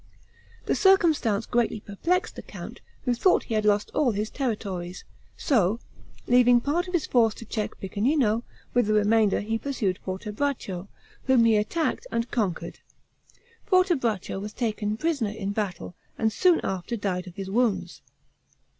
[0.65, 5.03] This circumstance greatly perplexed the count, who thought he had lost all his territories;
[5.37, 5.79] so,
[6.25, 8.41] leaving part of his force to check Piccinino,
[8.73, 10.87] with the remainder he pursued Fortebraccio,
[11.25, 12.79] whom he attacked and conquered.
[13.67, 18.01] Fortebraccio was taken prisoner in the battle, and soon after died of his wounds.